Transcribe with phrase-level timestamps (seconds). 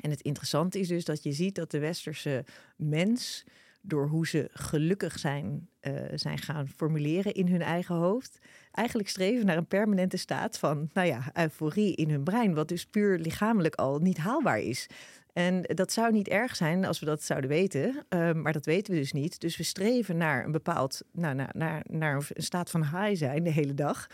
[0.00, 2.44] En het interessante is dus dat je ziet dat de westerse
[2.76, 3.44] mens,
[3.82, 8.38] door hoe ze gelukkig zijn, uh, zijn gaan formuleren in hun eigen hoofd,
[8.72, 12.86] eigenlijk streven naar een permanente staat van, nou ja, euforie in hun brein, wat dus
[12.86, 14.88] puur lichamelijk al niet haalbaar is.
[15.32, 18.94] En dat zou niet erg zijn als we dat zouden weten, uh, maar dat weten
[18.94, 19.40] we dus niet.
[19.40, 23.44] Dus we streven naar een bepaald, nou, naar, naar, naar een staat van high zijn
[23.44, 24.06] de hele dag,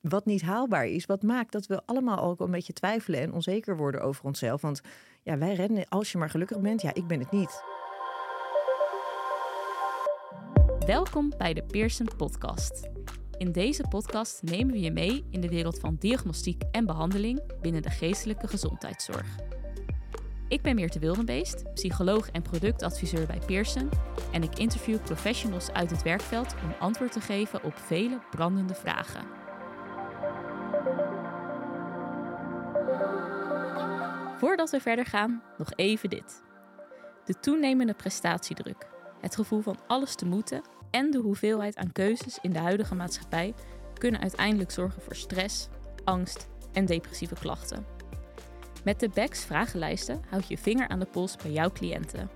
[0.00, 1.06] wat niet haalbaar is.
[1.06, 4.60] Wat maakt dat we allemaal ook een beetje twijfelen en onzeker worden over onszelf.
[4.60, 4.80] Want
[5.24, 6.82] ja, wij rennen als je maar gelukkig bent.
[6.82, 7.62] Ja, ik ben het niet.
[10.86, 12.88] Welkom bij de Pearson Podcast.
[13.38, 17.82] In deze podcast nemen we je mee in de wereld van diagnostiek en behandeling binnen
[17.82, 19.36] de geestelijke gezondheidszorg.
[20.48, 23.88] Ik ben Meerte Wildenbeest, psycholoog en productadviseur bij Pearson
[24.32, 29.43] en ik interview professionals uit het werkveld om antwoord te geven op vele brandende vragen.
[34.44, 36.42] Voordat we verder gaan, nog even dit.
[37.24, 38.86] De toenemende prestatiedruk,
[39.20, 43.54] het gevoel van alles te moeten en de hoeveelheid aan keuzes in de huidige maatschappij
[43.98, 45.68] kunnen uiteindelijk zorgen voor stress,
[46.04, 47.86] angst en depressieve klachten.
[48.84, 52.30] Met de BEX vragenlijsten houd je vinger aan de pols bij jouw cliënten.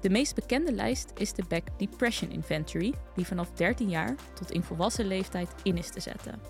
[0.00, 4.62] De meest bekende lijst is de Beck Depression Inventory, die vanaf 13 jaar tot in
[4.62, 6.40] volwassen leeftijd in is te zetten.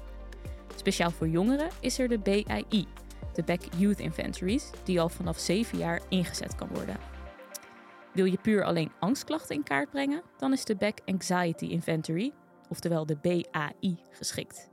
[0.77, 2.89] Speciaal voor jongeren is er de BII,
[3.35, 6.97] de Beck Youth Inventories, die al vanaf 7 jaar ingezet kan worden.
[8.13, 12.33] Wil je puur alleen angstklachten in kaart brengen, dan is de Beck Anxiety Inventory,
[12.69, 14.71] oftewel de BAI, geschikt.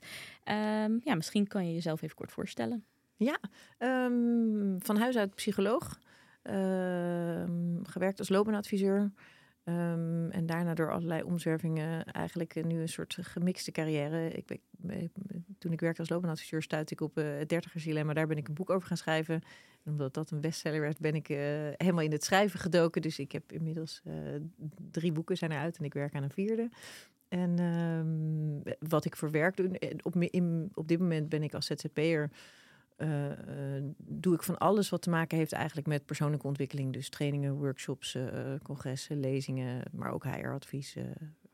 [0.91, 2.85] Um, ja, misschien kan je jezelf even kort voorstellen.
[3.17, 3.39] Ja,
[3.79, 5.99] um, van huis uit psycholoog.
[6.43, 9.13] Um, gewerkt als loopbaanadviseur.
[9.65, 14.29] Um, en daarna door allerlei omzwervingen eigenlijk nu een soort gemixte carrière.
[14.29, 14.61] Ik
[15.59, 18.13] toen ik werkte als loopbaanadviseur stuitte ik op uh, het dertigersdilemma.
[18.13, 19.35] Daar ben ik een boek over gaan schrijven.
[19.85, 21.39] En omdat dat een bestseller werd, ben ik uh,
[21.77, 23.03] helemaal in het schrijven gedoken.
[23.03, 24.15] Dus ik heb inmiddels uh,
[24.91, 26.71] drie boeken zijn eruit en ik werk aan een vierde.
[27.29, 31.67] En um, wat ik voor werk doe, op, in, op dit moment ben ik als
[31.67, 32.31] ZZP'er...
[32.97, 33.35] Uh, uh,
[33.97, 36.93] doe ik van alles wat te maken heeft eigenlijk met persoonlijke ontwikkeling.
[36.93, 40.97] Dus trainingen, workshops, uh, congressen, lezingen, maar ook HR-advies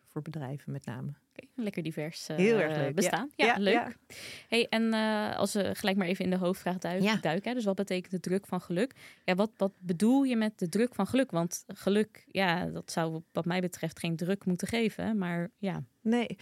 [0.07, 1.09] voor bedrijven met name.
[1.09, 2.95] Okay, lekker divers Heel erg leuk.
[2.95, 3.31] bestaan.
[3.37, 3.75] Ja, ja, ja leuk.
[3.75, 3.93] Ja.
[4.49, 4.93] Hey, en
[5.37, 8.47] als we gelijk maar even in de hoofdvraag duiken, duiken dus wat betekent de druk
[8.47, 8.95] van geluk?
[9.25, 11.31] Ja, wat, wat bedoel je met de druk van geluk?
[11.31, 15.85] Want geluk, ja, dat zou wat mij betreft geen druk moeten geven, maar ja.
[16.01, 16.39] Nee.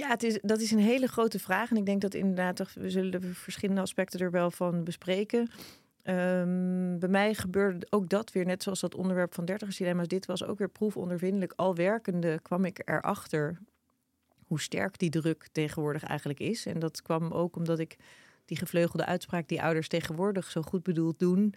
[0.00, 1.70] Ja, het is, dat is een hele grote vraag.
[1.70, 5.40] En ik denk dat inderdaad, we zullen de verschillende aspecten er wel van bespreken.
[6.04, 10.08] Um, bij mij gebeurde ook dat weer, net zoals dat onderwerp van dilemma's.
[10.08, 11.52] Dit was ook weer proefondervindelijk.
[11.56, 13.58] Al werkende kwam ik erachter
[14.46, 16.66] hoe sterk die druk tegenwoordig eigenlijk is.
[16.66, 17.96] En dat kwam ook omdat ik
[18.44, 21.54] die gevleugelde uitspraak die ouders tegenwoordig zo goed bedoeld doen.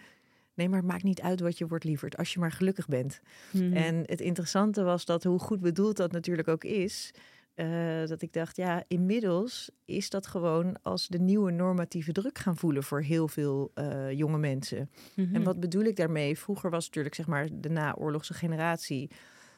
[0.53, 3.19] Nee, maar het maakt niet uit wat je wordt lieverd, als je maar gelukkig bent.
[3.51, 3.73] Hmm.
[3.73, 7.11] En het interessante was dat hoe goed bedoeld dat natuurlijk ook is,
[7.55, 12.57] uh, dat ik dacht, ja, inmiddels is dat gewoon als de nieuwe normatieve druk gaan
[12.57, 14.89] voelen voor heel veel uh, jonge mensen.
[15.15, 15.35] Mm -hmm.
[15.35, 16.37] En wat bedoel ik daarmee?
[16.37, 19.09] Vroeger was natuurlijk, zeg maar, de naoorlogse generatie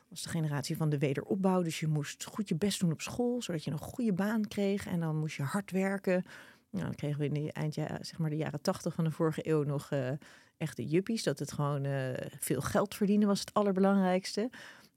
[0.09, 1.61] was de generatie van de wederopbouw.
[1.61, 4.88] Dus je moest goed je best doen op school, zodat je een goede baan kreeg.
[4.88, 6.25] En dan moest je hard werken.
[6.69, 9.50] Nou, dan kregen we in de eind, zeg maar de jaren tachtig van de vorige
[9.50, 10.09] eeuw nog uh,
[10.57, 11.23] echte juppies.
[11.23, 14.50] Dat het gewoon uh, veel geld verdienen was het allerbelangrijkste.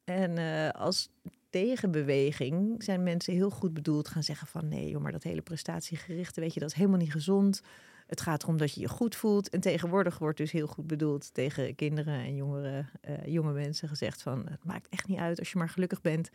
[0.05, 1.11] En uh, als
[1.51, 6.41] tegenbeweging zijn mensen heel goed bedoeld gaan zeggen van nee, joh, maar dat hele prestatiegerichte,
[6.41, 7.63] weet je, dat is helemaal niet gezond.
[8.07, 9.49] Het gaat erom dat je je goed voelt.
[9.49, 14.23] En tegenwoordig wordt dus heel goed bedoeld tegen kinderen en jongeren, uh, jonge mensen gezegd
[14.23, 16.31] van het maakt echt niet uit als je maar gelukkig bent.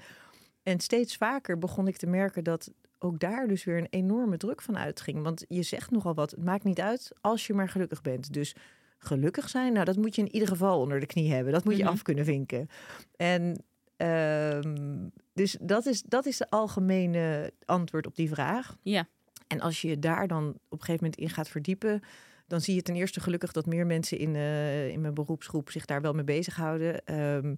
[0.63, 4.61] En steeds vaker begon ik te merken dat ook daar dus weer een enorme druk
[4.61, 5.23] van uitging.
[5.23, 8.33] Want je zegt nogal wat, het maakt niet uit als je maar gelukkig bent.
[8.33, 8.55] Dus
[8.97, 11.53] gelukkig zijn, nou dat moet je in ieder geval onder de knie hebben.
[11.53, 11.95] Dat moet je mm -hmm.
[11.95, 12.67] af kunnen vinken.
[13.15, 13.63] En
[14.03, 18.77] Um, dus dat is, dat is de algemene antwoord op die vraag.
[18.81, 19.07] Ja.
[19.47, 22.01] En als je daar dan op een gegeven moment in gaat verdiepen,
[22.47, 25.85] dan zie je ten eerste gelukkig dat meer mensen in, uh, in mijn beroepsgroep zich
[25.85, 27.19] daar wel mee bezighouden.
[27.19, 27.55] Um,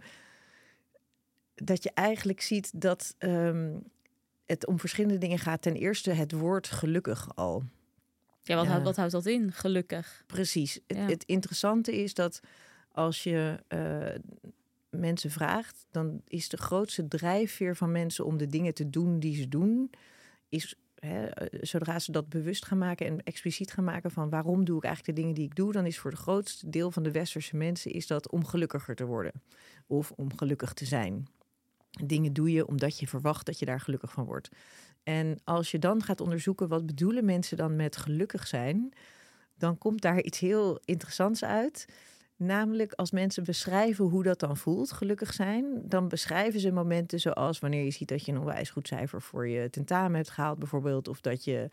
[1.55, 3.83] dat je eigenlijk ziet dat um,
[4.45, 5.61] het om verschillende dingen gaat.
[5.61, 7.63] Ten eerste het woord gelukkig al.
[8.43, 9.51] Ja, wat, uh, houdt, wat houdt dat in?
[9.51, 10.23] Gelukkig.
[10.27, 10.79] Precies.
[10.87, 10.95] Ja.
[10.97, 12.39] Het, het, interessante is dat
[12.91, 13.59] als je.
[13.69, 14.21] Uh,
[14.99, 19.35] mensen vraagt, dan is de grootste drijfveer van mensen om de dingen te doen die
[19.35, 19.89] ze doen,
[20.49, 21.23] is eh,
[21.61, 25.15] zodra ze dat bewust gaan maken en expliciet gaan maken van waarom doe ik eigenlijk
[25.15, 27.91] de dingen die ik doe, dan is voor het grootste deel van de westerse mensen
[27.91, 29.31] is dat om gelukkiger te worden
[29.87, 31.27] of om gelukkig te zijn.
[32.03, 34.49] Dingen doe je omdat je verwacht dat je daar gelukkig van wordt.
[35.03, 38.93] En als je dan gaat onderzoeken wat bedoelen mensen dan met gelukkig zijn,
[39.57, 41.85] dan komt daar iets heel interessants uit.
[42.37, 47.59] Namelijk als mensen beschrijven hoe dat dan voelt, gelukkig zijn, dan beschrijven ze momenten zoals
[47.59, 51.07] wanneer je ziet dat je een onwijs goed cijfer voor je tentamen hebt gehaald, bijvoorbeeld,
[51.07, 51.69] of dat je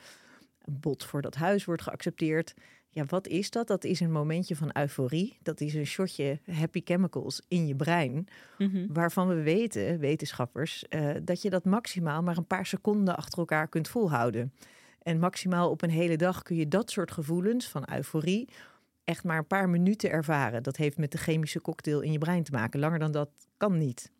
[0.64, 2.54] een bod voor dat huis wordt geaccepteerd.
[2.88, 3.66] Ja, wat is dat?
[3.66, 5.38] Dat is een momentje van euforie.
[5.42, 8.28] Dat is een shotje happy chemicals in je brein.
[8.58, 8.86] Mhm.
[8.92, 13.68] Waarvan we weten, wetenschappers, eh, dat je dat maximaal maar een paar seconden achter elkaar
[13.68, 14.52] kunt volhouden.
[15.02, 18.48] En maximaal op een hele dag kun je dat soort gevoelens van euforie
[19.04, 20.62] echt maar een paar minuten ervaren.
[20.62, 22.80] Dat heeft met de chemische cocktail in je brein te maken.
[22.80, 24.10] Langer dan dat kan niet.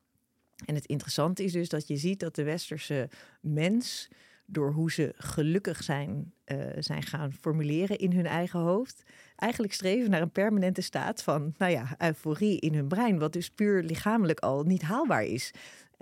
[0.65, 3.09] En het interessante is dus dat je ziet dat de westerse
[3.41, 4.09] mens,
[4.47, 9.03] door hoe ze gelukkig zijn, eh, zijn gaan formuleren in hun eigen hoofd,
[9.37, 13.51] eigenlijk streven naar een permanente staat van, nou ja, euforie in hun brein, wat dus
[13.51, 15.53] puur lichamelijk al niet haalbaar is.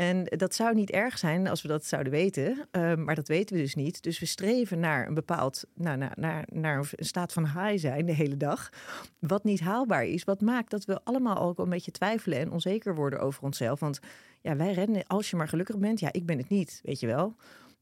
[0.01, 3.57] En dat zou niet erg zijn als we dat zouden weten, eh, maar dat weten
[3.57, 4.03] we dus niet.
[4.03, 8.07] Dus we streven naar een bepaald, nou, naar, naar, naar een staat van high zijn
[8.07, 8.71] de hele dag,
[9.19, 10.25] wat niet haalbaar is.
[10.25, 13.81] Wat maakt dat we allemaal ook een beetje twijfelen en onzeker worden over onszelf.
[13.81, 14.01] Want
[14.41, 16.01] ja, wij rennen als je maar gelukkig bent.
[16.01, 17.37] Ja, ik ben het niet, weet je wel.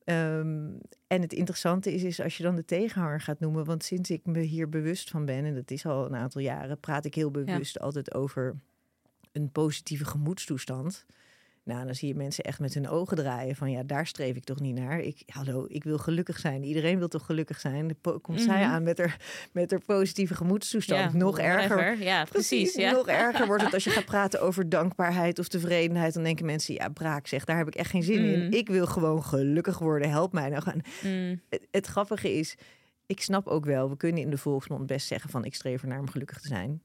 [0.05, 0.69] Ehm,
[1.07, 4.27] en het interessante is, is als je dan de tegenhanger gaat noemen, want sinds ik
[4.27, 7.31] me hier bewust van ben, en dat is al een aantal jaren, praat ik heel
[7.31, 8.57] bewust altijd over
[9.33, 11.07] een positieve gemoedstoestand.
[11.69, 14.45] Nou, dan zie je mensen echt met hun ogen draaien van ja, daar streef ik
[14.45, 15.01] toch niet naar.
[15.01, 16.63] Ik, hallo, ik wil gelukkig zijn.
[16.65, 17.97] Iedereen wil toch gelukkig zijn.
[18.23, 18.71] Komt zij Mhm.
[18.73, 21.13] aan met haar, met haar positieve gemoedstoestand.
[21.13, 22.03] Ja, nog erger.
[22.03, 22.75] Ja, precies.
[22.75, 22.91] ja.
[22.93, 26.15] Nog erger wordt het als je gaat praten over dankbaarheid of tevredenheid.
[26.15, 28.29] Dan denken mensen, ja, braak zeg, daar heb ik echt geen zin Mm.
[28.33, 28.53] in.
[28.53, 30.11] Ik wil gewoon gelukkig worden.
[30.11, 30.81] Help mij nou gaan.
[31.03, 32.55] Mm, Het, het grappige is,
[33.07, 35.89] ik snap ook wel, we kunnen in de volksmond best zeggen van ik streef er
[35.89, 36.83] naar om gelukkig te zijn.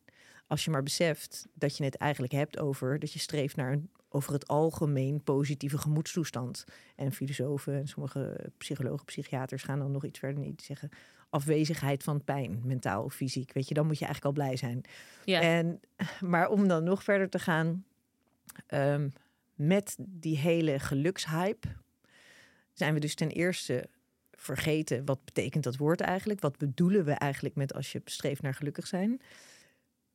[0.53, 3.89] Als je maar beseft dat je het eigenlijk hebt over dat je streeft naar een
[4.09, 6.63] over het algemeen positieve gemoedstoestand.
[6.95, 10.89] En filosofen en sommige psychologen, psychiaters gaan dan nog iets verder niet zeggen.
[11.29, 13.53] Afwezigheid van pijn, mentaal of fysiek.
[13.53, 14.81] Weet je, dan moet je eigenlijk al blij zijn.
[15.25, 15.41] ja.
[15.41, 15.79] En,
[16.19, 17.85] maar om dan nog verder te gaan
[18.67, 19.09] ehm,
[19.55, 21.67] met die hele gelukshype,
[22.73, 23.89] zijn we dus ten eerste
[24.31, 26.39] vergeten wat betekent dat woord eigenlijk?
[26.39, 29.21] Wat bedoelen we eigenlijk met als je streeft naar gelukkig zijn?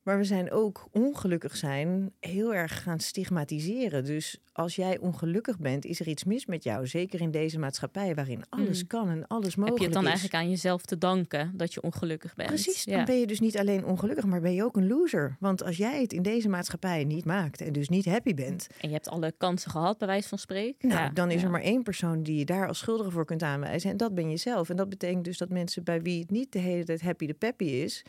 [0.08, 4.04] Maar we zijn ook ongelukkig zijn heel erg gaan stigmatiseren.
[4.04, 6.86] Dus als jij ongelukkig bent, is er iets mis met jou.
[6.86, 8.86] Zeker in deze maatschappij waarin alles Mm.
[8.86, 10.08] kan en alles Heb mogelijk je het dan is.
[10.08, 12.48] eigenlijk aan jezelf te danken dat je ongelukkig bent?
[12.48, 13.04] Precies, dan Ja.
[13.04, 15.36] ben je dus niet alleen ongelukkig, maar ben je ook een loser.
[15.40, 18.88] Want als jij het in deze maatschappij niet maakt en dus niet happy bent, En
[18.88, 20.88] je hebt alle kansen gehad, bij wijze van spreken.
[20.88, 21.44] nou, Ja, dan is ja.
[21.46, 23.90] er maar één persoon die je daar als schuldige voor kunt aanwijzen.
[23.90, 24.70] En dat ben je zelf.
[24.70, 27.34] En dat betekent dus dat mensen bij wie het niet de hele tijd happy de
[27.34, 28.02] peppy is,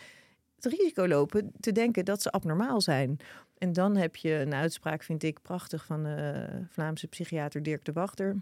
[0.64, 3.20] het risico lopen te denken dat ze abnormaal zijn.
[3.58, 7.92] En dan heb je een uitspraak, vind ik prachtig, van de Vlaamse psychiater Dirk de
[7.92, 8.36] Wachter.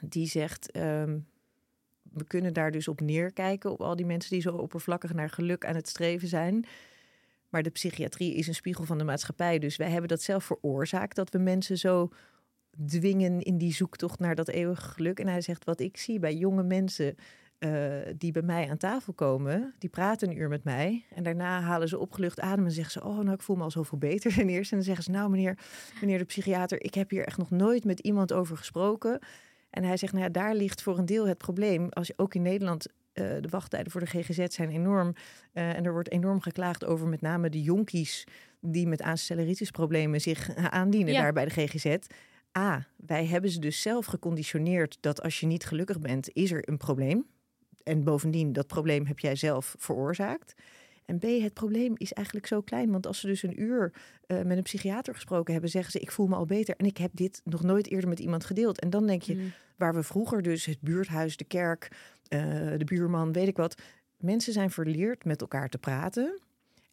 [0.00, 1.18] Die zegt, ehm,
[2.02, 5.64] we kunnen daar dus op neerkijken, op al die mensen die zo oppervlakkig naar geluk
[5.64, 6.64] aan het streven zijn.
[7.48, 9.58] Maar de psychiatrie is een spiegel van de maatschappij.
[9.58, 12.08] Dus wij hebben dat zelf veroorzaakt, dat we mensen zo
[12.86, 15.20] dwingen in die zoektocht naar dat eeuwige geluk.
[15.20, 17.14] En hij zegt, wat ik zie bij jonge mensen
[17.60, 17.70] eh,
[18.16, 21.04] die bij mij aan tafel komen, die praten een uur met mij.
[21.14, 23.70] En daarna halen ze opgelucht adem en zeggen ze, oh, nou, ik voel me al
[23.70, 24.70] zoveel beter ten eerste.
[24.70, 25.58] En dan zeggen ze, nou, meneer,
[26.00, 29.18] meneer de psychiater, ik heb hier echt nog nooit met iemand over gesproken.
[29.70, 31.88] En hij zegt, nou ja, daar ligt voor een deel het probleem.
[31.88, 35.12] Als je ook in Nederland, eh, de wachttijden voor de GGZ zijn enorm.
[35.52, 38.24] eh, en er wordt enorm geklaagd over met name de jonkies
[38.60, 41.20] die met aanstelleritisproblemen zich aandienen Ja.
[41.22, 41.96] daar bij de GGZ.
[42.58, 46.68] A, wij hebben ze dus zelf geconditioneerd dat als je niet gelukkig bent, is er
[46.68, 47.26] een probleem.
[47.82, 50.54] En bovendien, dat probleem heb jij zelf veroorzaakt.
[51.04, 52.90] En B, het probleem is eigenlijk zo klein.
[52.90, 53.92] Want als ze dus een uur
[54.26, 56.74] eh, met een psychiater gesproken hebben, zeggen ze: Ik voel me al beter.
[56.76, 58.80] En ik heb dit nog nooit eerder met iemand gedeeld.
[58.80, 59.52] En dan denk je, Mm.
[59.76, 61.88] waar we vroeger dus het buurthuis, de kerk,
[62.28, 62.40] eh,
[62.76, 63.80] de buurman, weet ik wat.
[64.16, 66.38] Mensen zijn verleerd met elkaar te praten.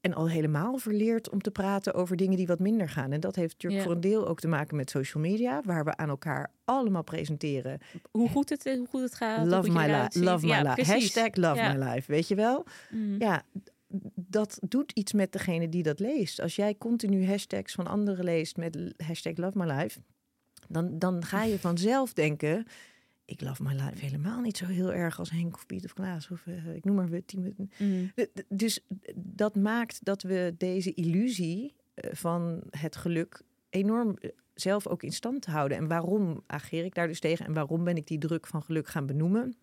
[0.02, 3.12] En al helemaal verleerd om te praten over dingen die wat minder gaan.
[3.12, 3.88] En dat heeft natuurlijk Ja.
[3.88, 7.80] voor een deel ook te maken met social media, waar we aan elkaar allemaal presenteren.
[8.12, 9.46] Hoe goed het, hoe goed het gaat.
[9.48, 10.24] love my life.
[10.24, 10.92] Love my life.
[10.92, 11.74] Hashtag love Ja.
[11.74, 12.12] my life.
[12.12, 12.66] Weet je wel?
[12.90, 13.16] Mm.
[13.20, 13.44] Ja,
[14.16, 16.42] dat doet iets met degene die dat leest.
[16.42, 20.00] Als jij continu hashtags van anderen leest met hashtag love my life,
[20.68, 22.66] dan, dan ga je vanzelf denken.
[23.28, 26.30] Ik love my life helemaal niet zo heel erg als Henk of Piet of Klaas
[26.30, 27.34] of eh, ik noem maar wat.
[27.78, 28.12] Mm.
[28.50, 28.80] Dus
[29.16, 35.12] dat maakt dat we deze illusie eh, van het geluk enorm eh, zelf ook in
[35.12, 35.78] stand houden.
[35.78, 37.46] En waarom ageer ik daar dus tegen?
[37.46, 39.56] En waarom ben ik die druk van geluk gaan benoemen?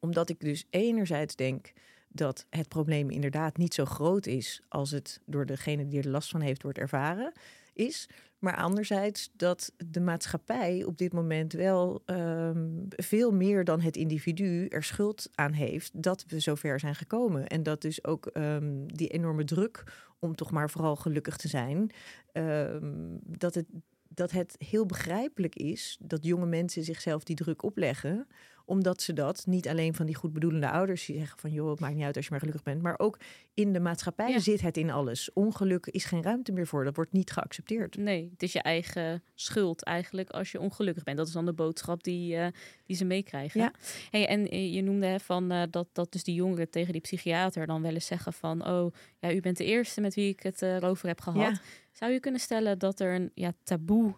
[0.00, 1.72] Omdat ik dus enerzijds denk
[2.08, 6.30] dat het probleem inderdaad niet zo groot is als het door degene die er last
[6.30, 7.32] van heeft wordt ervaren
[7.74, 8.08] is.
[8.38, 14.66] Maar anderzijds dat de maatschappij op dit moment wel ehm, veel meer dan het individu
[14.66, 17.46] er schuld aan heeft dat we zover zijn gekomen.
[17.46, 19.84] En dat dus ook ehm, die enorme druk
[20.18, 21.90] om toch maar vooral gelukkig te zijn,
[22.32, 23.66] ehm, dat, het,
[24.08, 28.26] dat het heel begrijpelijk is dat jonge mensen zichzelf die druk opleggen
[28.72, 31.80] omdat ze dat niet alleen van die goed bedoelende ouders die zeggen van joh, het
[31.80, 32.82] maakt niet uit als je maar gelukkig bent.
[32.82, 33.18] Maar ook
[33.54, 35.32] in de maatschappij zit het in alles.
[35.32, 36.84] Ongeluk is geen ruimte meer voor.
[36.84, 37.96] Dat wordt niet geaccepteerd.
[37.96, 41.16] Nee, het is je eigen schuld eigenlijk als je ongelukkig bent.
[41.16, 42.46] Dat is dan de boodschap die, uh,
[42.86, 43.60] die ze meekrijgen.
[43.60, 43.72] Ja.
[44.10, 47.66] Hey, en eh, je noemde van uh, dat, dat dus die jongeren tegen die psychiater
[47.66, 50.64] dan wel eens zeggen van oh, ja, u bent de eerste met wie ik het
[50.64, 51.40] over heb gehad.
[51.40, 51.60] Ja.
[51.92, 54.14] Zou je kunnen stellen dat er een ja, taboe uh,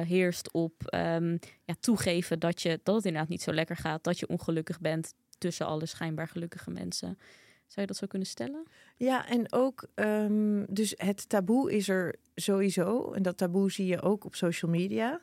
[0.00, 4.18] heerst op um, ja, toegeven dat, je, dat het inderdaad niet zo lekker gaat, dat
[4.18, 7.18] je ongelukkig bent tussen alle schijnbaar gelukkige mensen?
[7.66, 8.66] Zou je dat zo kunnen stellen?
[8.96, 13.12] Ja, en ook, um, dus het taboe is er sowieso.
[13.12, 15.20] En dat taboe zie je ook op social media.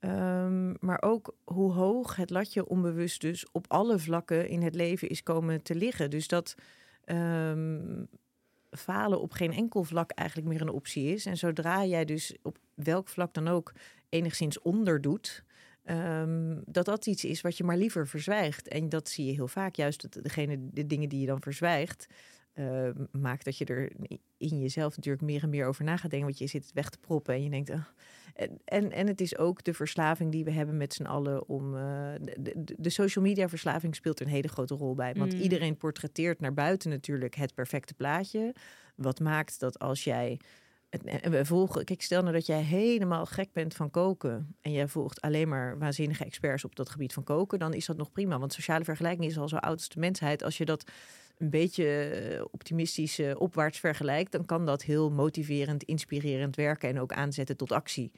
[0.00, 5.08] Um, maar ook hoe hoog het latje onbewust dus op alle vlakken in het leven
[5.08, 6.10] is komen te liggen.
[6.10, 6.54] Dus dat
[7.06, 8.08] um,
[8.70, 11.26] falen op geen enkel vlak eigenlijk meer een optie is.
[11.26, 13.72] En zodra jij dus op welk vlak dan ook
[14.08, 15.44] enigszins onderdoet,
[15.90, 18.68] um, dat dat iets is wat je maar liever verzwijgt.
[18.68, 22.06] En dat zie je heel vaak, juist dat degene, de dingen die je dan verzwijgt,
[22.54, 23.92] uh, maakt dat je er
[24.36, 26.28] in jezelf natuurlijk meer en meer over na gaat denken.
[26.28, 27.70] Want je zit het weg te proppen en je denkt.
[27.70, 27.80] Uh,
[28.64, 31.74] en, en het is ook de verslaving die we hebben met z'n allen om.
[31.74, 31.80] Uh,
[32.20, 35.14] de, de, social media verslaving speelt een hele grote rol bij.
[35.14, 35.40] Want mm.
[35.40, 38.54] iedereen portretteert naar buiten natuurlijk het perfecte plaatje.
[38.94, 40.40] Wat maakt dat als jij.
[40.88, 44.56] En we volgen, kijk, stel nou dat jij helemaal gek bent van koken.
[44.60, 47.58] en jij volgt alleen maar waanzinnige experts op dat gebied van koken.
[47.58, 48.38] dan is dat nog prima.
[48.38, 50.42] Want sociale vergelijking is al zo oud als de mensheid.
[50.42, 50.90] Als je dat
[51.36, 57.00] een beetje eh, optimistisch uh, opwaarts vergelijkt, dan kan dat heel motiverend, inspirerend werken en
[57.00, 58.12] ook aanzetten tot actie.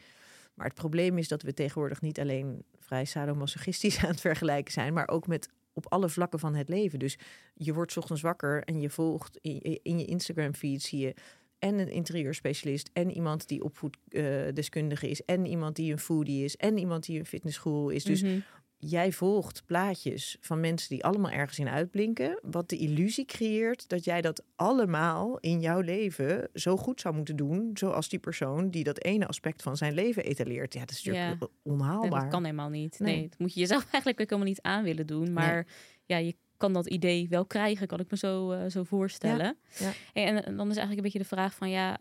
[0.54, 4.92] Maar het probleem is dat we tegenwoordig niet alleen vrij sadomasochistisch aan het vergelijken zijn,
[4.92, 6.98] maar ook met op alle vlakken van het leven.
[6.98, 7.18] Dus
[7.54, 9.38] je wordt ochtends wakker en je volgt
[9.82, 11.14] in je Instagram feed zie je
[11.58, 16.56] en een interieurspecialist en iemand die opvoeddeskundige uh, is en iemand die een foodie is
[16.56, 18.04] en iemand die een fitnesschool is.
[18.04, 18.42] Dus mm
[18.78, 24.04] jij volgt plaatjes van mensen die allemaal ergens in uitblinken, wat de illusie creëert dat
[24.04, 28.84] jij dat allemaal in jouw leven zo goed zou moeten doen, zoals die persoon die
[28.84, 30.74] dat ene aspect van zijn leven etaleert.
[30.74, 32.20] Ja, dat is natuurlijk onhaalbaar.
[32.20, 32.98] dat kan helemaal niet.
[32.98, 33.28] Nee.
[33.28, 35.32] dat moet je jezelf eigenlijk ook helemaal niet aan willen doen.
[35.32, 35.66] Maar
[36.04, 39.56] ja, je kan dat idee wel krijgen, kan ik me zo, uh, zo voorstellen.
[39.78, 39.92] Ja.
[40.12, 41.98] En, en, dan is eigenlijk een beetje de vraag van ja,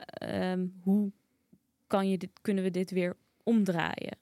[0.51, 1.11] um, hoe
[1.87, 4.17] kan je dit, kunnen we dit weer omdraaien?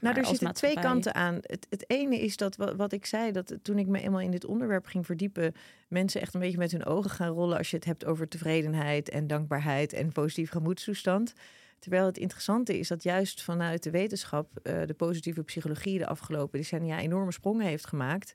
[0.00, 1.38] nou, er zitten twee kanten aan.
[1.40, 4.30] Het, het ene is dat wat, wat, ik zei, dat toen ik me eenmaal in
[4.30, 5.54] dit onderwerp ging verdiepen,
[5.88, 9.08] mensen echt een beetje met hun ogen gaan rollen als je het hebt over tevredenheid
[9.08, 11.32] en dankbaarheid en positieve gemoedstoestand.
[11.78, 16.58] Terwijl het interessante is dat juist vanuit de wetenschap uh, de positieve psychologie de afgelopen
[16.58, 18.34] decennia enorme sprongen heeft gemaakt.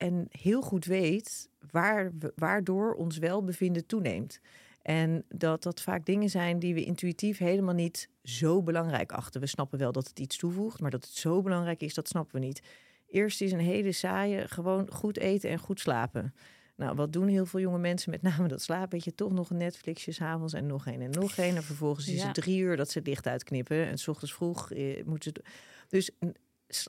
[0.00, 4.40] En heel goed weet waar, waardoor ons welbevinden toeneemt.
[4.82, 9.40] En dat dat vaak dingen zijn die we intuïtief helemaal niet zo belangrijk achten.
[9.40, 12.40] We snappen wel dat het iets toevoegt, maar dat het zo belangrijk is, dat snappen
[12.40, 12.62] we niet.
[13.08, 16.34] Eerst is een hele saaie, gewoon goed eten en goed slapen.
[16.76, 18.90] Nou, wat doen heel veel jonge mensen, met name dat slapen?
[18.90, 21.56] Weet je, toch nog een Netflixje s'avonds en nog een en nog een.
[21.56, 23.86] En vervolgens is het drie uur dat ze het licht uitknippen.
[23.86, 25.42] En s ochtends vroeg eh, moeten ze...
[25.88, 26.10] Dus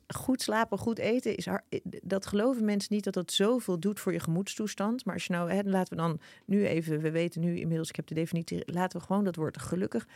[0.08, 1.48] goed slapen, goed eten, is
[2.04, 5.06] dat geloven mensen niet dat dat zoveel doet voor je gemoedstoestand.
[5.06, 7.96] Maar als je nou, hè, laten we dan nu even, we weten nu inmiddels, ik
[7.96, 10.08] heb de definitie, laten we gewoon dat woord gelukkig.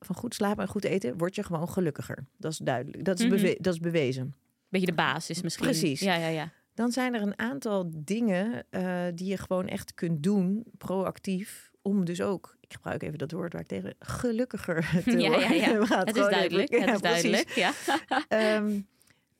[0.00, 2.26] Van goed slapen en goed eten word je gewoon gelukkiger.
[2.36, 3.04] Dat is duidelijk.
[3.04, 4.34] Dat is, mm dat is bewezen.
[4.68, 5.66] Beetje de basis misschien.
[5.66, 6.00] Precies.
[6.00, 6.52] Ja, ja, ja.
[6.74, 12.04] Dan zijn er een aantal dingen uh, die je gewoon echt kunt doen, proactief, om
[12.04, 15.86] dus ook ik gebruik even dat woord waar ik tegen gelukkiger te ja, Ja, ja.
[16.04, 16.70] Het, is duidelijk.
[16.80, 17.50] het is duidelijk.
[17.50, 17.72] Ja.
[18.56, 18.86] um,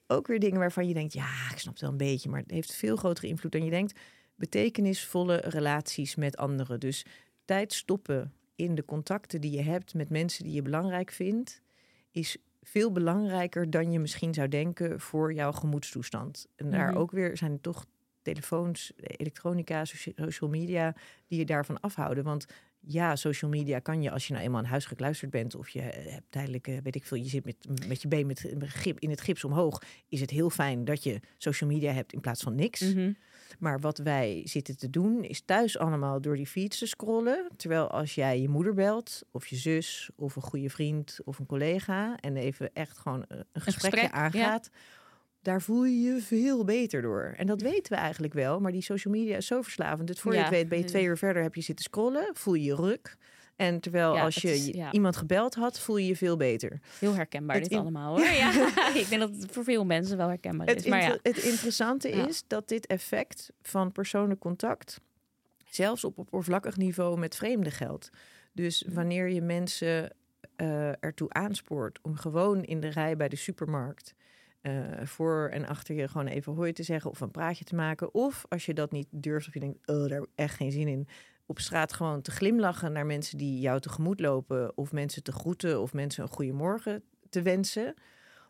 [0.08, 2.50] ook weer dingen waarvan je denkt, ja, ik snap het wel een beetje, maar het
[2.50, 3.98] heeft veel grotere invloed dan je denkt.
[4.34, 6.80] Betekenisvolle relaties met anderen.
[6.80, 7.06] Dus
[7.44, 11.62] tijd stoppen in de contacten die je hebt met mensen die je belangrijk vindt,
[12.10, 16.46] is veel belangrijker dan je misschien zou denken voor jouw gemoedstoestand.
[16.56, 16.98] En daar mhm.
[16.98, 17.86] ook weer zijn er toch
[18.22, 19.84] telefoons, elektronica,
[20.14, 20.94] social media
[21.26, 22.24] die je daarvan afhouden.
[22.24, 22.46] Want
[22.90, 25.80] ja, social media kan je als je nou eenmaal aan huis gekluisterd bent of je
[25.80, 29.10] hebt tijdelijk, eh, weet ik veel, je zit met, met je been met, grip, in
[29.10, 32.54] het gips omhoog, is het heel fijn dat je social media hebt in plaats van
[32.54, 32.80] niks.
[32.80, 33.12] Mhm.
[33.58, 37.48] Maar wat wij zitten te doen, is thuis allemaal door die feeds te scrollen.
[37.56, 41.46] Terwijl als jij je moeder belt, of je zus, of een goede vriend, of een
[41.46, 44.70] collega, en even echt gewoon een, een gesprekje gesprek, aangaat,
[45.48, 47.34] daar voel je je veel beter door.
[47.36, 50.08] En dat weten we eigenlijk wel, maar die social media is zo verslavend.
[50.08, 52.54] Dus voor je het weet, ben je twee uur verder, heb je zitten scrollen, voel
[52.54, 53.16] je je ruk.
[53.56, 54.92] En terwijl Ja, als je is- je- ja.
[54.92, 56.80] iemand gebeld had, voel je je veel beter.
[56.98, 58.26] Heel herkenbaar Het dit in- allemaal hoor.
[58.26, 60.86] Ja, ik denk dat het voor veel mensen wel herkenbaar Het, is.
[60.86, 65.00] Maar ja, het interessante is dat dit effect van persoonlijk contact
[65.70, 68.10] zelfs op oppervlakkig niveau met vreemden geldt.
[68.52, 68.94] Dus Mhm.
[68.94, 70.12] wanneer je mensen
[70.56, 74.14] eh, ertoe aanspoort om gewoon in de rij bij de supermarkt
[74.60, 78.14] eh, voor en achter je gewoon even hoi te zeggen of een praatje te maken.
[78.14, 80.72] Of als je dat niet durft of je denkt, oh, daar heb ik echt geen
[80.72, 81.08] zin in.
[81.46, 84.76] Op straat gewoon te glimlachen naar mensen die jou tegemoet lopen.
[84.76, 87.94] Of mensen te groeten of mensen een goede morgen te wensen.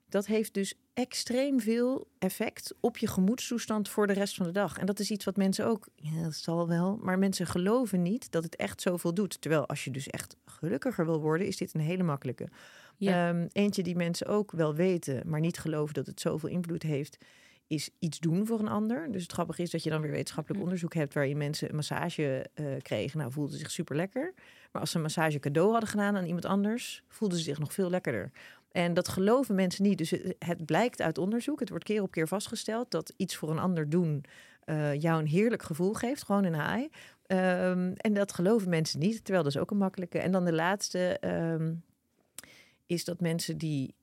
[0.08, 4.78] Dat heeft dus extreem veel effect op je gemoedstoestand voor de rest van de dag.
[4.78, 8.30] En dat is iets wat mensen ook, ja, dat zal wel, maar mensen geloven niet
[8.30, 9.40] dat het echt zoveel doet.
[9.40, 12.48] Terwijl als je dus echt gelukkiger wil worden, is dit een hele makkelijke.
[12.96, 13.28] Ja.
[13.28, 17.18] Ehm, eentje die mensen ook wel weten, maar niet geloven dat het zoveel invloed heeft,
[17.66, 19.12] is iets doen voor een ander.
[19.12, 20.66] Dus het grappige is dat je dan weer wetenschappelijk Hm.
[20.66, 23.18] onderzoek hebt waarin mensen een massage eh, kregen.
[23.18, 24.34] Nou, voelden ze zich super lekker.
[24.72, 27.72] Maar als ze een massage cadeau hadden gedaan aan iemand anders, voelden ze zich nog
[27.72, 28.30] veel lekkerder.
[28.72, 29.98] En dat geloven mensen niet.
[29.98, 33.58] Dus het, blijkt uit onderzoek, het wordt keer op keer vastgesteld dat iets voor een
[33.58, 34.24] ander doen
[34.64, 36.88] eh, jou een heerlijk gevoel geeft, gewoon een haai.
[37.26, 40.18] Ehm, en dat geloven mensen niet, terwijl dat is ook een makkelijke.
[40.18, 41.74] En dan de laatste ehm,
[42.86, 43.94] is dat mensen die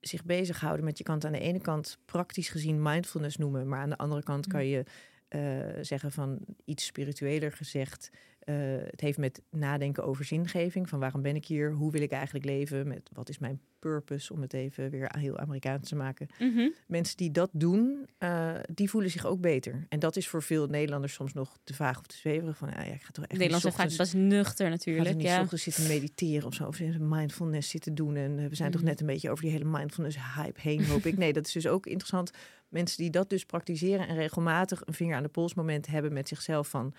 [0.00, 3.90] zich bezighouden met je kant aan de ene kant praktisch gezien mindfulness noemen, maar aan
[3.90, 4.84] de andere kant kan je
[5.32, 5.40] eh,
[5.80, 8.10] zeggen van iets spiritueler gezegd.
[8.42, 8.54] eh,
[8.90, 10.88] het heeft met nadenken over zingeving.
[10.88, 11.72] Van waarom ben ik hier?
[11.72, 12.88] Hoe wil ik eigenlijk leven?
[12.88, 14.32] Met wat is mijn purpose?
[14.32, 16.26] Om het even weer heel Amerikaans te maken.
[16.38, 16.68] Mhm.
[16.86, 19.86] Mensen die dat doen, eh, die voelen zich ook beter.
[19.88, 22.56] En dat is voor veel Nederlanders soms nog te vaag of te zweverig.
[22.56, 25.08] Van ja, ja, ik ga toch echt Nederlands zijn vaak best nuchter Gaat natuurlijk.
[25.08, 25.40] er niet Ja.
[25.40, 26.66] ochtends zitten mediteren of zo.
[26.66, 28.16] Of in mindfulness zitten doen.
[28.16, 28.90] En we zijn toch Mhm.
[28.90, 31.16] net een beetje over die hele mindfulness hype heen, hoop ik.
[31.16, 32.30] Nee, dat is dus ook interessant.
[32.72, 36.28] Mensen die dat dus praktiseren en regelmatig een vinger aan de pols moment hebben met
[36.28, 36.94] zichzelf van...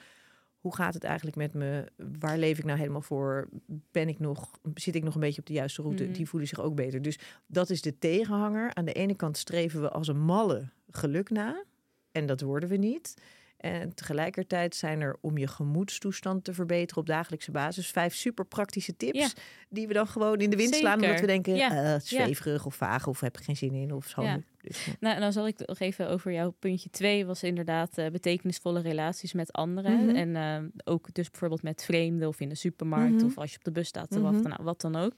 [0.58, 1.91] Hoe gaat het eigenlijk met me?
[2.19, 3.50] Waar leef ik nou helemaal voor?
[3.91, 6.04] Ben ik nog, zit ik nog een beetje op de juiste route?
[6.04, 6.13] Mhm.
[6.13, 7.02] Die voelen zich ook beter.
[7.02, 8.74] Dus dat is de tegenhanger.
[8.74, 11.63] Aan de ene kant streven we als een malle geluk na.
[12.12, 13.15] En dat worden we niet.
[13.63, 18.95] En tegelijkertijd zijn er om je gemoedstoestand te verbeteren op dagelijkse basis vijf super praktische
[18.97, 19.19] tips.
[19.19, 19.28] Ja.
[19.69, 21.02] Die we dan gewoon in de wind slaan.
[21.02, 21.93] Omdat we denken, Ja.
[21.93, 24.21] eh, zweverig of vaag of heb ik geen zin in of zo.
[24.21, 24.39] Ja.
[24.62, 24.91] Dus, ja.
[24.99, 29.34] Nou, dan zal ik nog even over jouw puntje twee was inderdaad eh, betekenisvolle relaties
[29.34, 30.06] met anderen.
[30.06, 30.15] Mhm.
[30.15, 33.26] En eh, ook dus bijvoorbeeld met vreemden of in de supermarkt Mhm.
[33.26, 34.32] of als je op de bus staat te Mhm.
[34.32, 35.13] wachten, nou, wat dan ook.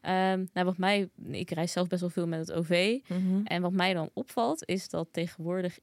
[0.00, 2.98] Ehm, nou, wat mij, ik reis zelf best wel veel met het OV.
[3.44, 5.78] En wat mij dan opvalt is dat tegenwoordig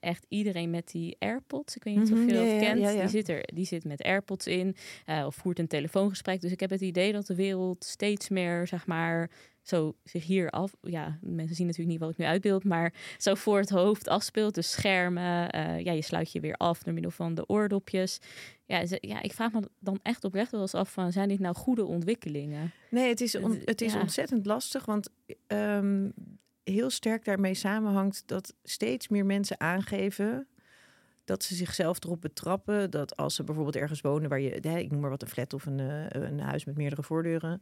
[0.00, 2.80] echt iedereen met die AirPods, ik weet niet Mhm, of je ja, dat ja, kent,
[2.80, 3.00] ja, ja.
[3.00, 6.40] Die, zit er, die zit met AirPods in eh, of voert een telefoongesprek.
[6.40, 9.30] Dus ik heb het idee dat de wereld steeds meer, zeg maar,
[9.62, 10.74] zo zich hier af.
[10.80, 14.54] Ja, mensen zien natuurlijk niet wat ik nu uitbeeld, maar zo voor het hoofd afspeelt.
[14.54, 18.18] Dus schermen, eh, ja, je sluit je weer af door middel van de oordopjes.
[18.66, 21.38] Ja, ze- ja, ik vraag me dan echt oprecht wel eens af van, zijn dit
[21.38, 22.72] nou goede ontwikkelingen?
[22.90, 24.00] Nee, het is, on- Het- is ja.
[24.00, 25.08] ontzettend lastig, want
[25.46, 26.10] ehm,
[26.64, 30.46] heel sterk daarmee samenhangt dat steeds meer mensen aangeven
[31.24, 35.00] dat ze zichzelf erop betrappen dat als ze bijvoorbeeld ergens wonen waar je, ik noem
[35.00, 37.60] maar wat een flat of een, eh, een huis met meerdere voordeuren,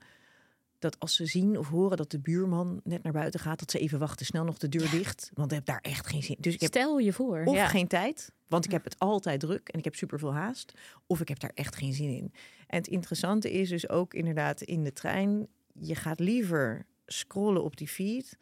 [0.78, 3.78] dat als ze zien of horen dat de buurman net naar buiten gaat, dat ze
[3.78, 6.36] even wachten, snel nog de deur dicht, want ik heb daar echt geen zin.
[6.38, 7.42] Dus ik heb Stel je voor.
[7.44, 7.66] of ja.
[7.66, 10.72] geen tijd, want ik heb het altijd druk en ik heb superveel haast.
[11.06, 12.32] Of ik heb daar echt geen zin in.
[12.66, 15.46] En het interessante is dus ook inderdaad in de trein.
[15.72, 18.38] Je gaat liever scrollen op die feed.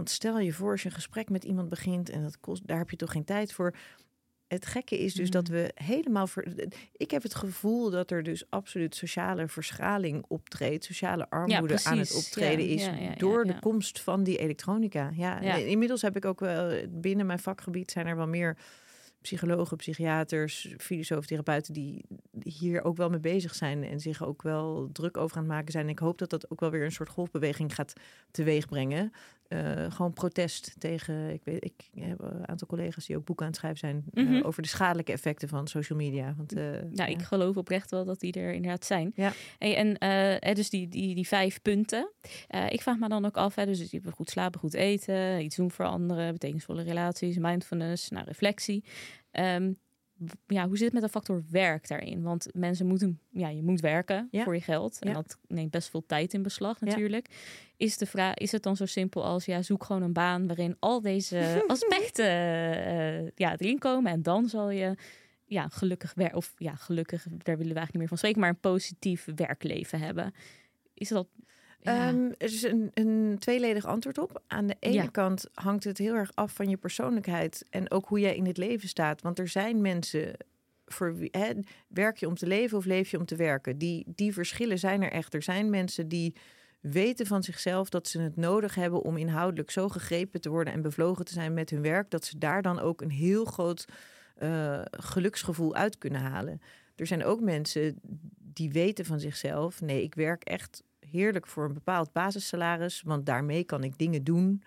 [0.00, 2.78] Want stel je voor als je een gesprek met iemand begint en dat kost, daar
[2.78, 3.74] heb je toch geen tijd voor.
[4.46, 5.30] Het gekke is dus Mm.
[5.32, 6.26] dat we helemaal.
[6.26, 11.98] Ver, ik heb het gevoel dat er dus absoluut sociale verschraling optreedt, sociale armoede aan
[11.98, 15.10] het optreden Ja, is ja, door de komst van die elektronica.
[15.14, 15.54] Ja, Ja.
[15.54, 18.56] inmiddels heb ik ook wel binnen mijn vakgebied zijn er wel meer
[19.22, 22.04] psychologen, psychiaters, filosofen, therapeuten die
[22.42, 25.72] hier ook wel mee bezig zijn en zich ook wel druk over aan het maken
[25.72, 25.88] zijn.
[25.88, 27.92] Ik hoop dat dat ook wel weer een soort golfbeweging gaat
[28.30, 29.12] teweegbrengen.
[29.48, 31.30] Eh, gewoon protest tegen.
[31.30, 34.24] Ik weet, ik heb een aantal collega's die ook boeken aan het schrijven zijn eh,
[34.24, 34.46] Mhm.
[34.46, 36.34] over de schadelijke effecten van social media.
[36.36, 37.06] Want, Nou, ja.
[37.06, 39.12] ik geloof oprecht wel dat die er inderdaad zijn.
[39.14, 39.32] Ja.
[39.58, 42.10] En dus die, die, die vijf punten.
[42.68, 45.84] Ik vraag me dan ook af, hè, dus goed slapen, goed eten, iets doen voor
[45.84, 48.84] anderen, betekenisvolle relaties, mindfulness, nou, reflectie.
[49.30, 49.72] Ehm,
[50.46, 52.22] ja, hoe zit het met de factor werk daarin?
[52.22, 54.44] Want mensen moeten, ja, je moet werken Ja.
[54.44, 54.98] voor je geld.
[55.00, 55.14] En Ja.
[55.14, 56.86] dat neemt best veel tijd in beslag Ja.
[56.86, 57.28] natuurlijk.
[57.76, 60.76] Is, de vraag, is het dan zo simpel als, ja, zoek gewoon een baan waarin
[60.78, 64.12] al deze aspecten eh, ja, erin komen.
[64.12, 64.94] En dan zal je
[65.44, 68.48] ja, gelukkig werk, of ja, gelukkig, daar willen we eigenlijk niet meer van spreken, maar
[68.50, 70.34] een positief werkleven hebben.
[70.94, 71.28] Is dat...
[71.82, 72.08] Ja.
[72.08, 74.42] Ehm, er is een, een tweeledig antwoord op.
[74.46, 75.06] Aan de ene Ja.
[75.06, 78.56] kant hangt het heel erg af van je persoonlijkheid en ook hoe jij in het
[78.56, 79.22] leven staat.
[79.22, 80.32] Want er zijn mensen
[80.86, 81.52] voor wie hè,
[81.88, 83.78] werk je om te leven of leef je om te werken.
[83.78, 85.34] Die, die verschillen zijn er echt.
[85.34, 86.34] Er zijn mensen die
[86.80, 90.82] weten van zichzelf dat ze het nodig hebben om inhoudelijk zo gegrepen te worden en
[90.82, 93.84] bevlogen te zijn met hun werk, dat ze daar dan ook een heel groot
[94.36, 96.60] eh, geluksgevoel uit kunnen halen.
[96.96, 98.00] Er zijn ook mensen
[98.38, 103.64] die weten van zichzelf: nee, ik werk echt heerlijk voor een bepaald basissalaris, want daarmee
[103.64, 104.62] kan ik dingen doen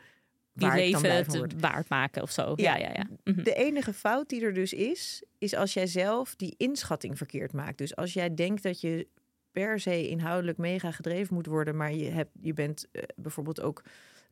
[0.53, 1.59] die waar leven word.
[1.59, 2.53] waard maken of zo.
[2.55, 2.77] Ja.
[2.77, 3.07] Ja, ja, ja.
[3.23, 3.43] Mhm.
[3.43, 7.77] De enige fout die er dus is, is als jij zelf die inschatting verkeerd maakt.
[7.77, 9.07] Dus als jij denkt dat je
[9.51, 13.83] per se inhoudelijk mega gedreven moet worden, maar je, hebt, je bent eh, bijvoorbeeld ook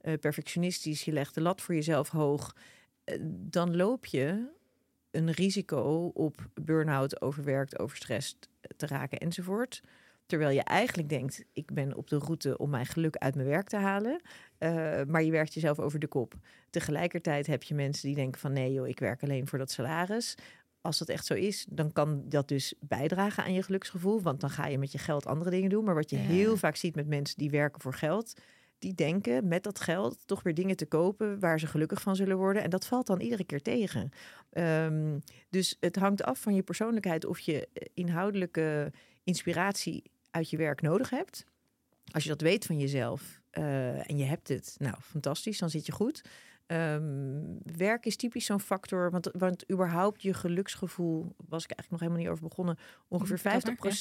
[0.01, 2.55] eh, perfectionistisch, je legt de lat voor jezelf hoog,
[3.03, 4.49] eh, dan loop je
[5.11, 9.81] een risico op burn-out, overwerkt, overstrest te raken enzovoort.
[10.31, 13.67] Terwijl je eigenlijk denkt, ik ben op de route om mijn geluk uit mijn werk
[13.67, 14.21] te halen.
[14.57, 16.33] eh, maar je werkt jezelf over de kop.
[16.69, 20.35] Tegelijkertijd heb je mensen die denken van nee joh, ik werk alleen voor dat salaris.
[20.81, 24.21] Als dat echt zo is, dan kan dat dus bijdragen aan je geluksgevoel.
[24.21, 25.83] Want dan ga je met je geld andere dingen doen.
[25.83, 26.23] Maar wat je Ja.
[26.23, 28.33] heel vaak ziet met mensen die werken voor geld,
[28.79, 32.37] die denken met dat geld toch weer dingen te kopen waar ze gelukkig van zullen
[32.37, 32.63] worden.
[32.63, 34.09] En dat valt dan iedere keer tegen.
[34.49, 38.91] Ehm, dus het hangt af van je persoonlijkheid of je eh, inhoudelijke
[39.23, 41.45] inspiratie uit je werk nodig hebt.
[42.11, 45.85] Als je dat weet van jezelf eh, en je hebt het, nou fantastisch, dan zit
[45.85, 46.21] je goed.
[46.65, 47.41] Ehm,
[47.77, 52.19] werk is typisch zo'n factor, want, want überhaupt je geluksgevoel, was ik eigenlijk nog helemaal
[52.19, 53.93] niet over begonnen, ongeveer Vertel maar,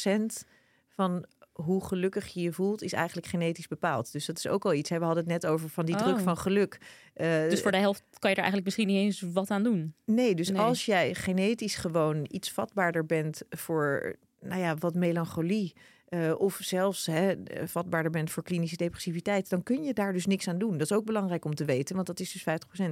[0.42, 0.44] 50%
[0.88, 4.12] van hoe gelukkig je je voelt, is eigenlijk genetisch bepaald.
[4.12, 4.90] Dus dat is ook al iets.
[4.90, 4.98] hè.
[4.98, 6.22] We hadden het net over van die druk Oh.
[6.22, 6.78] van geluk.
[7.14, 9.94] Eh, Dus voor de helft kan je er eigenlijk misschien niet eens wat aan doen.
[10.04, 10.60] Nee, dus Nee.
[10.60, 15.74] als jij genetisch gewoon iets vatbaarder bent voor, nou ja, wat melancholie.
[16.10, 20.48] Eh, of zelfs hè, vatbaarder bent voor klinische depressiviteit, dan kun je daar dus niks
[20.48, 20.72] aan doen.
[20.72, 22.90] Dat is ook belangrijk om te weten, want dat is dus 50%.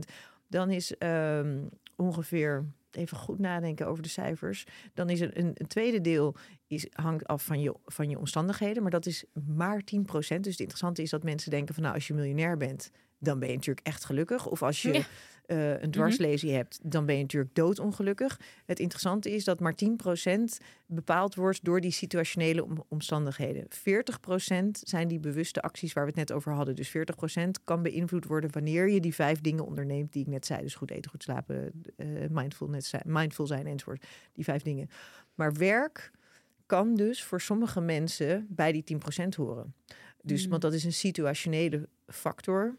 [0.48, 1.58] Dan is ehm,
[1.96, 4.64] ongeveer, even goed nadenken over de cijfers.
[4.94, 6.34] Dan is een, een, tweede deel
[6.66, 9.84] is, hangt af van je, van je omstandigheden, maar dat is maar 10%.
[10.10, 13.48] Dus het interessante is dat mensen denken van nou, als je miljonair bent, dan ben
[13.48, 14.46] je natuurlijk echt gelukkig.
[14.46, 15.04] Of als je.
[15.48, 18.40] Eh, een dwarslesie hebt, dan ben je natuurlijk doodongelukkig.
[18.66, 23.66] Het interessante is dat maar 10% bepaald wordt door die situationele om- omstandigheden.
[23.68, 26.74] 40% zijn die bewuste acties waar we het net over hadden.
[26.76, 30.62] Dus 40% kan beïnvloed worden wanneer je die vijf dingen onderneemt die ik net zei.
[30.62, 31.82] Dus goed eten, goed slapen,
[32.30, 34.06] mindfulness zijn, mindful zijn enzovoort.
[34.32, 34.88] Die vijf dingen.
[35.34, 36.10] Maar werk
[36.66, 39.74] kan dus voor sommige mensen bij die 10% horen.
[40.22, 40.50] Dus, Mm.
[40.50, 42.76] want dat is een situationele factor.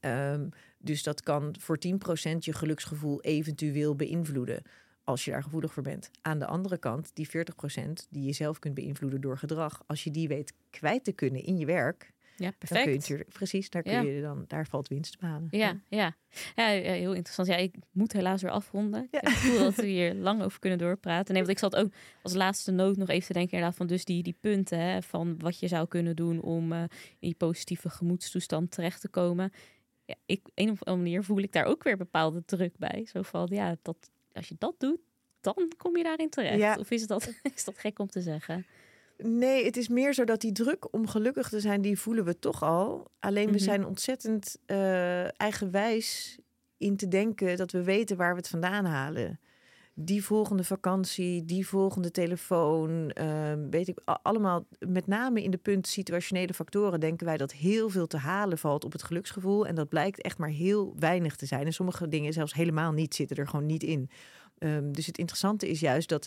[0.00, 0.48] Ehm,
[0.78, 4.62] dus dat kan voor 10% je geluksgevoel eventueel beïnvloeden.
[5.04, 6.10] Als je daar gevoelig voor bent.
[6.22, 9.82] Aan de andere kant, die 40% die je zelf kunt beïnvloeden door gedrag.
[9.86, 12.12] Als je die weet kwijt te kunnen in je werk.
[12.36, 13.28] Ja, Dan kun je perfect.
[13.32, 14.00] precies, daar, kun Ja.
[14.00, 15.48] je dan, daar valt winst te behalen.
[15.50, 16.16] Ja, ja.
[16.56, 17.48] ja, heel interessant.
[17.48, 19.08] Ja, ik moet helaas weer afronden.
[19.10, 19.20] Ja.
[19.22, 21.34] Ik gevoel dat we hier lang over kunnen doorpraten.
[21.34, 24.04] Nee, want ik zat ook als laatste noot nog even te denken inderdaad van dus
[24.04, 26.88] die, die punten hè, van wat je zou kunnen doen om eh, in
[27.20, 29.52] die positieve gemoedstoestand terecht te komen.
[30.10, 33.06] Ja, ik, op een of andere manier voel ik daar ook weer bepaalde druk bij.
[33.12, 33.96] Zo van, ja, dat,
[34.32, 34.98] als je dat doet,
[35.40, 36.58] dan kom je daarin terecht.
[36.58, 36.76] Ja.
[36.78, 38.66] Of is dat, is dat gek om te zeggen?
[39.16, 42.38] Nee, het is meer zo dat die druk om gelukkig te zijn, die voelen we
[42.38, 43.10] toch al.
[43.18, 43.60] Alleen we Mhm.
[43.60, 46.38] zijn ontzettend eh, eigenwijs
[46.76, 49.40] in te denken dat we weten waar we het vandaan halen.
[50.02, 55.86] Die volgende vakantie, die volgende telefoon, ehm, weet ik, allemaal met name in de punt
[55.86, 59.66] situationele factoren denken wij dat heel veel te halen valt op het geluksgevoel.
[59.66, 61.66] En dat blijkt echt maar heel weinig te zijn.
[61.66, 64.10] En sommige dingen zelfs helemaal niet zitten er gewoon niet in.
[64.58, 66.26] Ehm, dus het interessante is juist dat,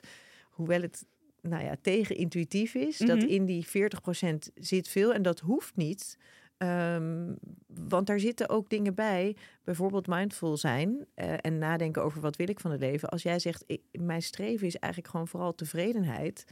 [0.49, 1.05] hoewel het
[1.41, 3.27] nou ja, tegenintuïtief is, dat Mhm.
[3.27, 6.17] in die 40% zit veel en dat hoeft niet.
[6.57, 7.33] Ehm,
[7.67, 12.49] want daar zitten ook dingen bij, bijvoorbeeld mindful zijn eh, en nadenken over wat wil
[12.49, 13.09] ik van het leven.
[13.09, 16.45] Als jij zegt, mijn streven is eigenlijk gewoon vooral tevredenheid,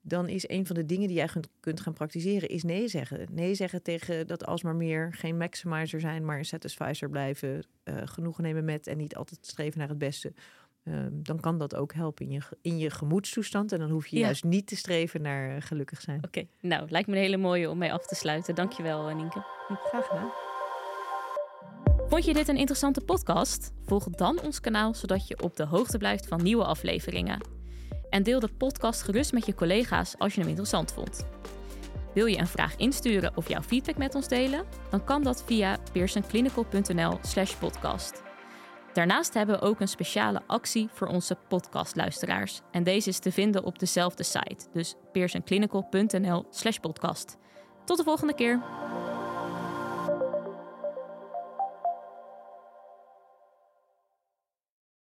[0.00, 3.26] dan is een van de dingen die jij kunt, kunt gaan praktiseren, is nee zeggen.
[3.30, 8.42] Nee zeggen tegen dat alsmaar meer geen maximizer zijn, maar een satisficer blijven, eh genoegen
[8.42, 10.32] nemen met en niet altijd streven naar het beste.
[10.84, 13.72] Ehm, dan kan dat ook helpen in je, in je gemoedstoestand.
[13.72, 14.24] En dan hoef je Ja.
[14.24, 16.24] juist niet te streven naar eh, gelukkig zijn.
[16.24, 18.54] Oké, nou, lijkt me een hele mooie om mee af te sluiten.
[18.54, 19.44] Dankjewel, eh, Nienke.
[19.84, 20.30] Graag gedaan.
[22.08, 23.72] Vond je dit een interessante podcast?
[23.84, 27.40] Volg dan ons kanaal zodat je op de hoogte blijft van nieuwe afleveringen.
[28.10, 31.26] En deel de podcast gerust met je collega's als je hem interessant vond.
[32.14, 34.64] Wil je een vraag insturen of jouw feedback met ons delen?
[34.90, 38.22] Dan kan dat via pearsonclinical.nl/slash podcast.
[38.94, 42.60] Daarnaast hebben we ook een speciale actie voor onze podcastluisteraars.
[42.70, 47.36] En deze is te vinden op dezelfde site, dus pearsonclinical.nl/slash podcast.
[47.84, 48.62] Tot de volgende keer.